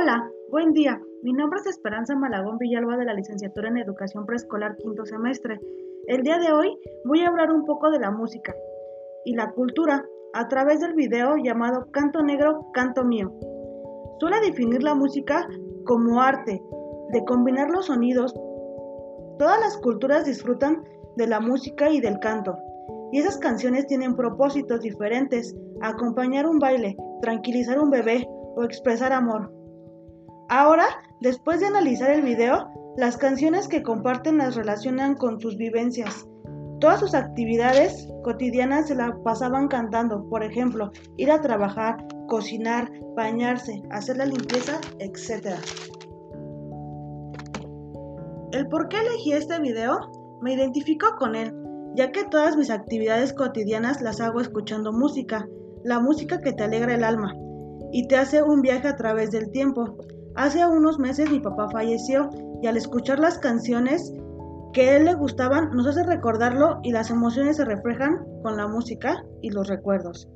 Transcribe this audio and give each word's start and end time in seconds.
Hola, 0.00 0.30
buen 0.50 0.72
día. 0.72 0.98
Mi 1.22 1.34
nombre 1.34 1.60
es 1.60 1.66
Esperanza 1.66 2.16
Malagón 2.16 2.56
Villalba 2.56 2.96
de 2.96 3.04
la 3.04 3.12
licenciatura 3.12 3.68
en 3.68 3.76
Educación 3.76 4.24
Preescolar 4.24 4.78
quinto 4.78 5.04
semestre. 5.04 5.60
El 6.06 6.22
día 6.22 6.38
de 6.38 6.52
hoy 6.52 6.74
voy 7.04 7.20
a 7.20 7.28
hablar 7.28 7.52
un 7.52 7.66
poco 7.66 7.90
de 7.90 7.98
la 7.98 8.10
música 8.10 8.54
y 9.26 9.34
la 9.34 9.50
cultura 9.50 10.02
a 10.32 10.48
través 10.48 10.80
del 10.80 10.94
video 10.94 11.36
llamado 11.36 11.90
Canto 11.90 12.22
Negro, 12.22 12.68
Canto 12.72 13.04
Mío. 13.04 13.30
Suele 14.20 14.40
definir 14.40 14.82
la 14.82 14.94
música 14.94 15.46
como 15.84 16.22
arte, 16.22 16.62
de 17.12 17.24
combinar 17.26 17.68
los 17.68 17.86
sonidos. 17.86 18.32
Todas 19.38 19.60
las 19.60 19.76
culturas 19.76 20.24
disfrutan 20.24 20.82
de 21.16 21.26
la 21.26 21.40
música 21.40 21.90
y 21.90 22.00
del 22.00 22.20
canto, 22.20 22.56
y 23.12 23.18
esas 23.18 23.36
canciones 23.36 23.86
tienen 23.86 24.16
propósitos 24.16 24.80
diferentes, 24.80 25.54
acompañar 25.82 26.46
un 26.46 26.58
baile, 26.58 26.96
tranquilizar 27.20 27.78
un 27.78 27.90
bebé 27.90 28.26
o 28.56 28.64
expresar 28.64 29.12
amor. 29.12 29.59
Ahora, 30.52 30.88
después 31.20 31.60
de 31.60 31.68
analizar 31.68 32.10
el 32.10 32.22
video, 32.22 32.68
las 32.96 33.16
canciones 33.16 33.68
que 33.68 33.84
comparten 33.84 34.38
las 34.38 34.56
relacionan 34.56 35.14
con 35.14 35.40
sus 35.40 35.56
vivencias. 35.56 36.26
Todas 36.80 36.98
sus 36.98 37.14
actividades 37.14 38.08
cotidianas 38.24 38.88
se 38.88 38.96
la 38.96 39.16
pasaban 39.22 39.68
cantando, 39.68 40.28
por 40.28 40.42
ejemplo, 40.42 40.90
ir 41.16 41.30
a 41.30 41.40
trabajar, 41.40 42.04
cocinar, 42.26 42.90
bañarse, 43.14 43.80
hacer 43.90 44.16
la 44.16 44.26
limpieza, 44.26 44.80
etc. 44.98 45.54
El 48.50 48.66
por 48.66 48.88
qué 48.88 48.96
elegí 48.98 49.32
este 49.34 49.60
video, 49.60 50.00
me 50.42 50.54
identifico 50.54 51.14
con 51.16 51.36
él, 51.36 51.54
ya 51.94 52.10
que 52.10 52.24
todas 52.24 52.56
mis 52.56 52.70
actividades 52.70 53.32
cotidianas 53.34 54.02
las 54.02 54.20
hago 54.20 54.40
escuchando 54.40 54.92
música, 54.92 55.46
la 55.84 56.00
música 56.00 56.40
que 56.40 56.52
te 56.52 56.64
alegra 56.64 56.96
el 56.96 57.04
alma 57.04 57.36
y 57.92 58.08
te 58.08 58.16
hace 58.16 58.42
un 58.42 58.62
viaje 58.62 58.88
a 58.88 58.96
través 58.96 59.30
del 59.30 59.52
tiempo. 59.52 59.96
Hace 60.40 60.66
unos 60.66 60.98
meses 60.98 61.30
mi 61.30 61.38
papá 61.38 61.68
falleció 61.68 62.30
y 62.62 62.66
al 62.66 62.78
escuchar 62.78 63.18
las 63.18 63.38
canciones 63.38 64.10
que 64.72 64.96
él 64.96 65.04
le 65.04 65.12
gustaban 65.12 65.68
nos 65.76 65.86
hace 65.86 66.02
recordarlo 66.02 66.80
y 66.82 66.92
las 66.92 67.10
emociones 67.10 67.58
se 67.58 67.66
reflejan 67.66 68.24
con 68.42 68.56
la 68.56 68.66
música 68.66 69.22
y 69.42 69.50
los 69.50 69.68
recuerdos. 69.68 70.30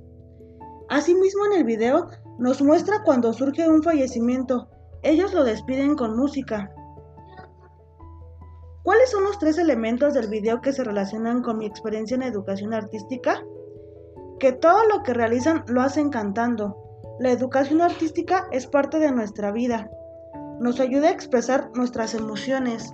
Asimismo 0.90 1.46
en 1.46 1.52
el 1.60 1.64
video 1.64 2.08
nos 2.38 2.60
muestra 2.60 3.02
cuando 3.02 3.32
surge 3.32 3.66
un 3.66 3.82
fallecimiento. 3.82 4.68
Ellos 5.02 5.32
lo 5.32 5.42
despiden 5.42 5.96
con 5.96 6.18
música. 6.18 6.70
¿Cuáles 8.82 9.10
son 9.10 9.24
los 9.24 9.38
tres 9.38 9.56
elementos 9.56 10.12
del 10.12 10.28
video 10.28 10.60
que 10.60 10.74
se 10.74 10.84
relacionan 10.84 11.40
con 11.40 11.56
mi 11.56 11.64
experiencia 11.64 12.14
en 12.14 12.24
educación 12.24 12.74
artística? 12.74 13.42
Que 14.38 14.52
todo 14.52 14.86
lo 14.86 15.02
que 15.02 15.14
realizan 15.14 15.64
lo 15.66 15.80
hacen 15.80 16.10
cantando, 16.10 16.83
la 17.20 17.30
educación 17.30 17.80
artística 17.80 18.48
es 18.50 18.66
parte 18.66 18.98
de 18.98 19.12
nuestra 19.12 19.52
vida. 19.52 19.88
Nos 20.58 20.80
ayuda 20.80 21.08
a 21.08 21.12
expresar 21.12 21.70
nuestras 21.74 22.14
emociones. 22.14 22.92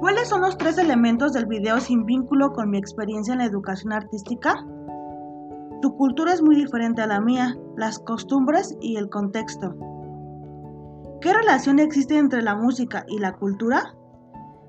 ¿Cuáles 0.00 0.28
son 0.28 0.42
los 0.42 0.56
tres 0.56 0.78
elementos 0.78 1.32
del 1.32 1.46
video 1.46 1.80
sin 1.80 2.04
vínculo 2.04 2.52
con 2.52 2.70
mi 2.70 2.78
experiencia 2.78 3.32
en 3.32 3.38
la 3.38 3.46
educación 3.46 3.92
artística? 3.92 4.64
Tu 5.80 5.96
cultura 5.96 6.32
es 6.32 6.42
muy 6.42 6.54
diferente 6.54 7.02
a 7.02 7.08
la 7.08 7.20
mía, 7.20 7.56
las 7.76 7.98
costumbres 7.98 8.76
y 8.80 8.96
el 8.96 9.08
contexto. 9.08 9.74
¿Qué 11.20 11.32
relación 11.32 11.80
existe 11.80 12.18
entre 12.18 12.42
la 12.42 12.54
música 12.54 13.04
y 13.08 13.18
la 13.18 13.32
cultura? 13.32 13.96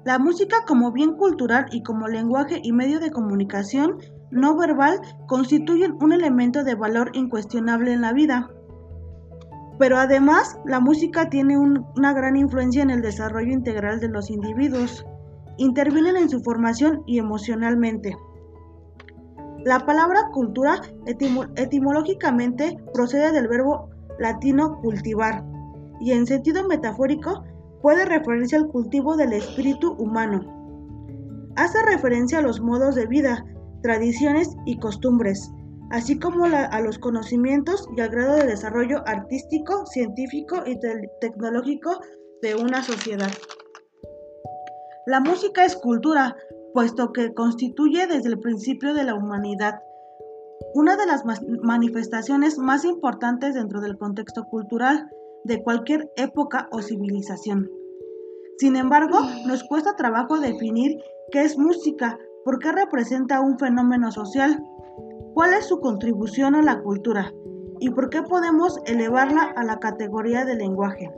La 0.05 0.17
música 0.17 0.57
como 0.67 0.91
bien 0.91 1.16
cultural 1.17 1.67
y 1.71 1.83
como 1.83 2.07
lenguaje 2.07 2.59
y 2.63 2.71
medio 2.73 2.99
de 2.99 3.11
comunicación 3.11 3.97
no 4.34 4.58
verbal 4.58 5.00
constituyen 5.28 5.95
un 6.02 6.12
elemento 6.12 6.64
de 6.64 6.76
valor 6.76 7.12
incuestionable 7.14 7.94
en 7.94 8.02
la 8.02 8.14
vida. 8.14 8.50
Pero 9.80 9.97
además, 9.97 10.59
la 10.66 10.80
música 10.80 11.30
tiene 11.30 11.57
una 11.57 12.13
gran 12.13 12.35
influencia 12.35 12.84
en 12.84 12.90
el 12.90 13.02
desarrollo 13.02 13.52
integral 13.52 14.00
de 14.00 14.09
los 14.09 14.30
individuos. 14.30 15.06
Intervienen 15.57 16.18
en 16.18 16.30
su 16.30 16.41
formación 16.41 17.03
y 17.06 17.19
emocionalmente. 17.19 18.18
La 19.66 19.85
palabra 19.85 20.30
cultura 20.31 20.81
etimológicamente 21.06 22.78
procede 22.94 23.31
del 23.31 23.47
verbo 23.47 23.90
latino 24.19 24.80
cultivar 24.81 25.44
y 26.02 26.12
en 26.12 26.25
sentido 26.25 26.68
metafórico 26.68 27.44
puede 27.81 28.06
referirse 28.06 28.56
al 28.56 28.68
cultivo 28.68 29.16
del 29.16 29.34
espíritu 29.34 29.94
humano. 29.94 30.41
Hace 31.56 31.78
referencia 31.84 32.40
a 32.40 32.41
los 32.41 32.62
modos 32.62 32.96
de 32.96 33.06
vida, 33.06 33.46
tradiciones 33.83 34.55
y 34.66 34.79
costumbres, 34.79 35.51
así 35.91 36.17
como 36.17 36.45
a 36.45 36.81
los 36.81 36.97
conocimientos 36.97 37.88
y 37.95 38.01
al 38.01 38.09
grado 38.09 38.38
de 38.38 38.47
desarrollo 38.47 39.03
artístico, 39.05 39.85
científico 39.85 40.63
y 40.66 40.79
tecnológico 41.21 41.99
de 42.41 42.55
una 42.55 42.81
sociedad. 42.81 43.31
La 45.05 45.19
música 45.19 45.66
es 45.66 45.75
cultura, 45.75 46.35
puesto 46.73 47.13
que 47.13 47.33
constituye 47.33 48.07
desde 48.07 48.29
el 48.29 48.39
principio 48.39 48.94
de 48.94 49.03
la 49.03 49.13
humanidad 49.13 49.75
una 50.73 50.95
de 50.95 51.05
las 51.05 51.23
manifestaciones 51.61 52.57
más 52.57 52.85
importantes 52.85 53.53
dentro 53.53 53.81
del 53.81 53.97
contexto 53.97 54.45
cultural 54.45 55.09
de 55.44 55.61
cualquier 55.61 56.11
época 56.15 56.67
o 56.71 56.81
civilización. 56.81 57.69
Sin 58.57 58.75
embargo, 58.75 59.19
nos 59.45 59.63
cuesta 59.63 59.95
trabajo 59.95 60.39
definir 60.39 60.97
qué 61.31 61.41
es 61.41 61.57
música, 61.57 62.17
¿Por 62.46 62.59
qué 62.59 62.74
representa 62.74 63.40
un 63.40 63.58
fenómeno 63.58 64.12
social? 64.12 64.62
¿Cuál 65.34 65.54
es 65.54 65.66
su 65.66 65.80
contribución 65.80 66.56
a 66.56 66.62
la 66.62 66.81
cultura? 66.81 67.31
¿Y 67.80 67.90
por 67.92 68.09
qué 68.09 68.22
podemos 68.22 68.80
elevarla 68.86 69.54
a 69.56 69.64
la 69.64 69.80
categoría 69.80 70.44
de 70.44 70.56
lenguaje? 70.56 71.09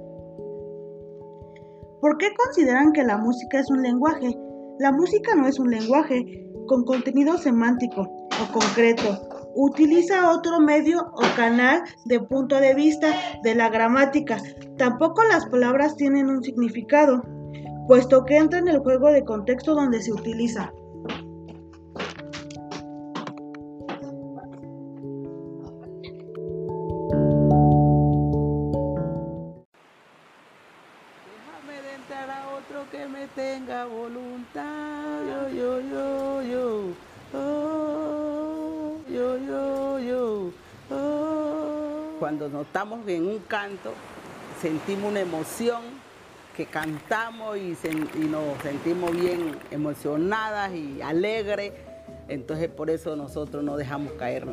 ¿Por 2.00 2.18
qué 2.20 2.28
consideran 2.36 2.92
que 2.92 3.04
la 3.04 3.18
música 3.18 3.60
es 3.60 3.72
un 3.72 3.82
lenguaje? 3.82 4.38
La 4.78 4.92
música 4.92 5.34
no 5.34 5.48
es 5.48 5.58
un 5.58 5.72
lenguaje 5.72 6.48
con 6.68 6.84
contenido 6.84 7.40
semántico 7.40 8.02
o 8.02 8.54
concreto. 8.54 9.28
Utiliza 9.56 10.32
otro 10.32 10.60
medio 10.60 11.00
o 11.00 11.36
canal 11.36 11.82
de 12.06 12.20
punto 12.20 12.60
de 12.60 12.76
vista 12.76 13.08
de 13.42 13.56
la 13.56 13.70
gramática. 13.70 14.38
Tampoco 14.78 15.24
las 15.24 15.48
palabras 15.48 15.96
tienen 15.96 16.30
un 16.30 16.44
significado, 16.44 17.24
puesto 17.88 18.26
que 18.26 18.38
entra 18.38 18.60
en 18.60 18.68
el 18.68 18.80
juego 18.80 19.12
de 19.12 19.26
contexto 19.26 19.74
donde 19.74 20.04
se 20.04 20.14
utiliza. 20.14 20.72
Oh. 37.34 38.98
Oh. 40.92 42.16
Cuando 42.20 42.50
notamos 42.50 43.08
en 43.08 43.28
un 43.28 43.40
canto, 43.40 43.94
sentimos 44.62 45.12
una 45.12 45.22
emoción 45.22 45.82
que 46.56 46.66
cantamos 46.66 47.58
y 47.58 47.76
nos 48.30 48.62
sentimos 48.64 49.12
bien 49.12 49.58
emocionadas 49.72 50.74
y 50.74 51.02
alegres. 51.02 51.74
Entonces 52.28 52.70
por 52.70 52.90
eso 52.90 53.16
nosotros 53.16 53.64
no 53.64 53.78
dejamos 53.78 54.14
caer 54.14 54.46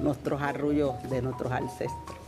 nuestros 0.00 0.40
arrullos 0.42 0.94
de 1.10 1.22
nuestros 1.22 1.50
ancestros. 1.52 2.25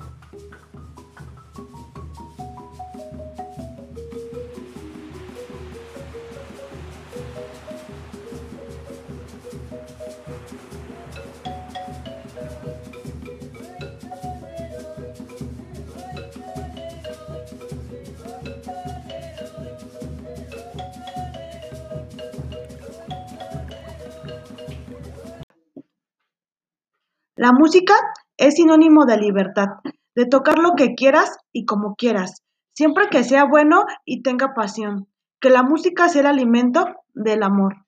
La 27.39 27.53
música 27.53 27.95
es 28.37 28.55
sinónimo 28.55 29.05
de 29.05 29.17
libertad, 29.17 29.67
de 30.17 30.27
tocar 30.27 30.59
lo 30.59 30.73
que 30.77 30.97
quieras 30.97 31.39
y 31.53 31.67
como 31.67 31.95
quieras, 31.95 32.43
siempre 32.75 33.07
que 33.13 33.23
sea 33.23 33.45
bueno 33.45 33.85
y 34.05 34.23
tenga 34.23 34.55
pasión. 34.55 35.07
Que 35.41 35.49
la 35.49 35.63
música 35.63 36.09
sea 36.09 36.23
el 36.23 36.27
alimento 36.27 36.85
del 37.15 37.45
amor. 37.45 37.87